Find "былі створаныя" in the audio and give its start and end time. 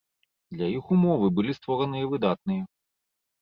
1.41-2.09